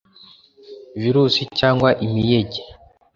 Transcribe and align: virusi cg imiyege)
virusi 0.99 1.41
cg 1.57 1.81
imiyege) 2.05 2.61